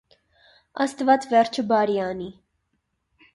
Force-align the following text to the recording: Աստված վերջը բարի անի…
Աստված 0.85 1.27
վերջը 1.33 1.65
բարի 1.73 1.99
անի… 2.07 2.31